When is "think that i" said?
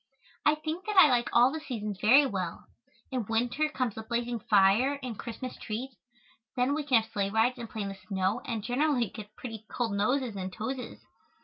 0.55-1.09